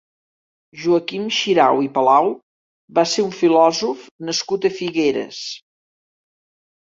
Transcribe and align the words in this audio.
Joaquim 0.83 1.25
Xirau 1.39 1.81
i 1.87 1.89
Palau 1.97 2.29
va 2.99 3.03
ser 3.11 3.25
un 3.25 3.29
filòsof 3.41 4.07
nascut 4.31 4.65
a 4.65 4.71
Figueres. 4.81 5.43